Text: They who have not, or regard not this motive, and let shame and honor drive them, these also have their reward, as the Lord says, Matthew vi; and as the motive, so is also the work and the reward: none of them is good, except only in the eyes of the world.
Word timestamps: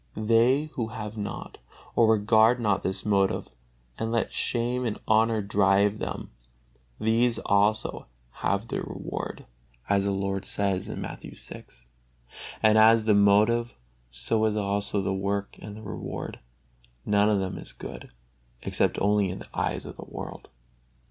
They 0.17 0.63
who 0.73 0.87
have 0.87 1.15
not, 1.15 1.59
or 1.95 2.07
regard 2.11 2.59
not 2.59 2.81
this 2.81 3.05
motive, 3.05 3.49
and 3.99 4.11
let 4.11 4.33
shame 4.33 4.83
and 4.83 4.97
honor 5.07 5.43
drive 5.43 5.99
them, 5.99 6.31
these 6.99 7.37
also 7.37 8.07
have 8.41 8.69
their 8.69 8.81
reward, 8.81 9.45
as 9.87 10.03
the 10.05 10.09
Lord 10.11 10.43
says, 10.43 10.89
Matthew 10.89 11.33
vi; 11.35 11.65
and 12.63 12.79
as 12.79 13.05
the 13.05 13.13
motive, 13.13 13.75
so 14.09 14.43
is 14.45 14.55
also 14.55 15.03
the 15.03 15.13
work 15.13 15.55
and 15.59 15.77
the 15.77 15.83
reward: 15.83 16.39
none 17.05 17.29
of 17.29 17.39
them 17.39 17.59
is 17.59 17.71
good, 17.71 18.09
except 18.63 18.97
only 18.99 19.29
in 19.29 19.37
the 19.37 19.49
eyes 19.55 19.85
of 19.85 19.97
the 19.97 20.05
world. 20.07 20.49